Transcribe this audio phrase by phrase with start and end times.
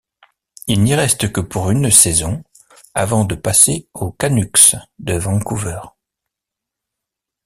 [0.65, 2.43] Il n'y reste que pour une saison
[2.95, 5.81] avant de passer aux Canucks de Vancouver.